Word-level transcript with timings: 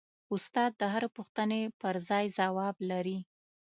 استاد 0.33 0.71
د 0.77 0.83
هرې 0.93 1.09
پوښتنې 1.17 1.61
پرځای 1.81 2.25
ځواب 2.37 2.75
لري. 2.89 3.17